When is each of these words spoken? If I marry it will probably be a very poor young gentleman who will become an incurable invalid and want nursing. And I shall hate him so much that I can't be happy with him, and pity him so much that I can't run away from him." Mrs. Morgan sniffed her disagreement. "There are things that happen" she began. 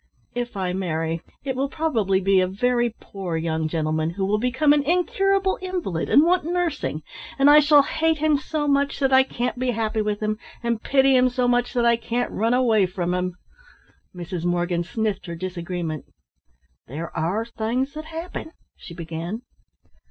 If 0.33 0.57
I 0.57 0.73
marry 0.73 1.21
it 1.43 1.55
will 1.55 1.69
probably 1.69 2.19
be 2.19 2.41
a 2.41 2.47
very 2.47 2.95
poor 2.99 3.37
young 3.37 3.67
gentleman 3.67 4.09
who 4.09 4.25
will 4.25 4.39
become 4.39 4.73
an 4.73 4.81
incurable 4.81 5.59
invalid 5.61 6.09
and 6.09 6.23
want 6.23 6.43
nursing. 6.43 7.03
And 7.37 7.51
I 7.51 7.59
shall 7.59 7.83
hate 7.83 8.17
him 8.17 8.35
so 8.39 8.67
much 8.67 8.99
that 8.99 9.13
I 9.13 9.21
can't 9.21 9.59
be 9.59 9.69
happy 9.69 10.01
with 10.01 10.19
him, 10.19 10.39
and 10.63 10.81
pity 10.81 11.15
him 11.15 11.29
so 11.29 11.47
much 11.47 11.75
that 11.75 11.85
I 11.85 11.97
can't 11.97 12.31
run 12.31 12.55
away 12.55 12.87
from 12.87 13.13
him." 13.13 13.35
Mrs. 14.15 14.43
Morgan 14.43 14.83
sniffed 14.83 15.27
her 15.27 15.35
disagreement. 15.35 16.05
"There 16.87 17.15
are 17.15 17.45
things 17.45 17.93
that 17.93 18.05
happen" 18.05 18.53
she 18.79 18.95
began. 18.95 19.43